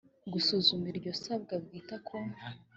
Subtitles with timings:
[0.33, 2.15] gusuzuma iryo sabwa rwita ku